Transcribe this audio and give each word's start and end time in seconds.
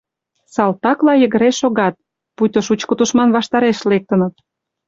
Салтакла 0.53 1.13
йыгыре 1.21 1.51
шогат, 1.59 1.95
пуйто 2.35 2.59
шучко 2.67 2.93
тушман 2.99 3.29
ваштареш 3.35 3.77
лектыныт. 3.91 4.33